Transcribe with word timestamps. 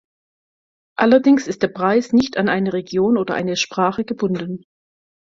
Allerdings 0.97 1.45
ist 1.45 1.61
der 1.61 1.67
Preis 1.67 2.11
nicht 2.11 2.35
an 2.35 2.49
eine 2.49 2.73
Region 2.73 3.19
oder 3.19 3.35
eine 3.35 3.55
Sprache 3.55 4.03
gebunden. 4.03 4.63